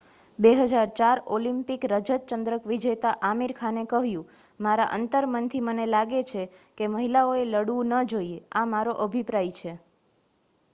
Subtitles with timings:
[0.39, 4.25] "2004 Olympic રજત ચંદ્રક વિજેતા આમિર ખાને કહ્યું
[4.59, 6.43] "મારા અંતરમનથી મને લાગે છે
[6.77, 8.43] કે મહિલાઓએ લડવું ન જોઈએ.
[8.53, 9.73] આ મારો અભિપ્રાય છે.""